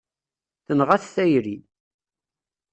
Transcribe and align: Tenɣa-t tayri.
Tenɣa-t 0.65 1.03
tayri. 1.15 1.57